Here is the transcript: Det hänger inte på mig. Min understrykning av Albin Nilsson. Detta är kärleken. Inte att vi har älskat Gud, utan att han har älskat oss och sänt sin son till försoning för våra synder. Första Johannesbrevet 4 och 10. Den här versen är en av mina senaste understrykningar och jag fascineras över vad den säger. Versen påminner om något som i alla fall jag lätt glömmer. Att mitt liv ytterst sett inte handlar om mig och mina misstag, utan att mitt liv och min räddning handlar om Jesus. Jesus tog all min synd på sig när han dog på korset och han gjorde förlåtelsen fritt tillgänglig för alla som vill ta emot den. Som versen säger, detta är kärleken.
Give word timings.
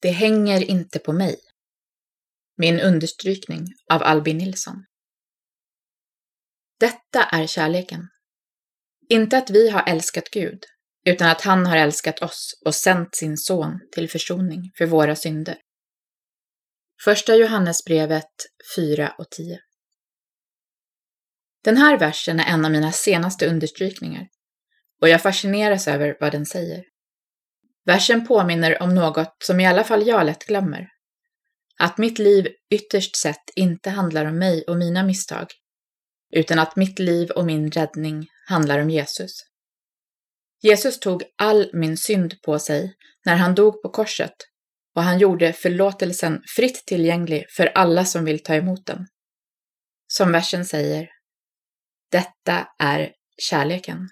Det 0.00 0.10
hänger 0.10 0.62
inte 0.62 0.98
på 0.98 1.12
mig. 1.12 1.36
Min 2.56 2.80
understrykning 2.80 3.66
av 3.90 4.02
Albin 4.02 4.38
Nilsson. 4.38 4.84
Detta 6.80 7.24
är 7.24 7.46
kärleken. 7.46 8.08
Inte 9.08 9.38
att 9.38 9.50
vi 9.50 9.70
har 9.70 9.88
älskat 9.88 10.30
Gud, 10.30 10.64
utan 11.04 11.28
att 11.28 11.40
han 11.40 11.66
har 11.66 11.76
älskat 11.76 12.22
oss 12.22 12.60
och 12.64 12.74
sänt 12.74 13.14
sin 13.14 13.36
son 13.36 13.80
till 13.92 14.10
försoning 14.10 14.72
för 14.78 14.86
våra 14.86 15.16
synder. 15.16 15.56
Första 17.04 17.36
Johannesbrevet 17.36 18.30
4 18.76 19.14
och 19.18 19.30
10. 19.30 19.60
Den 21.64 21.76
här 21.76 21.98
versen 21.98 22.40
är 22.40 22.54
en 22.54 22.64
av 22.64 22.70
mina 22.70 22.92
senaste 22.92 23.46
understrykningar 23.46 24.28
och 25.00 25.08
jag 25.08 25.22
fascineras 25.22 25.88
över 25.88 26.16
vad 26.20 26.32
den 26.32 26.46
säger. 26.46 26.84
Versen 27.90 28.26
påminner 28.26 28.82
om 28.82 28.94
något 28.94 29.36
som 29.44 29.60
i 29.60 29.66
alla 29.66 29.84
fall 29.84 30.06
jag 30.06 30.26
lätt 30.26 30.46
glömmer. 30.46 30.88
Att 31.78 31.98
mitt 31.98 32.18
liv 32.18 32.48
ytterst 32.70 33.16
sett 33.16 33.50
inte 33.56 33.90
handlar 33.90 34.24
om 34.24 34.38
mig 34.38 34.64
och 34.68 34.76
mina 34.76 35.02
misstag, 35.02 35.46
utan 36.36 36.58
att 36.58 36.76
mitt 36.76 36.98
liv 36.98 37.30
och 37.30 37.46
min 37.46 37.70
räddning 37.70 38.26
handlar 38.48 38.78
om 38.78 38.90
Jesus. 38.90 39.30
Jesus 40.62 41.00
tog 41.00 41.22
all 41.38 41.70
min 41.72 41.96
synd 41.96 42.42
på 42.42 42.58
sig 42.58 42.94
när 43.24 43.36
han 43.36 43.54
dog 43.54 43.82
på 43.82 43.88
korset 43.88 44.34
och 44.94 45.02
han 45.02 45.18
gjorde 45.18 45.52
förlåtelsen 45.52 46.42
fritt 46.56 46.86
tillgänglig 46.86 47.44
för 47.56 47.66
alla 47.66 48.04
som 48.04 48.24
vill 48.24 48.42
ta 48.42 48.54
emot 48.54 48.86
den. 48.86 49.06
Som 50.06 50.32
versen 50.32 50.64
säger, 50.64 51.08
detta 52.10 52.68
är 52.78 53.12
kärleken. 53.38 54.08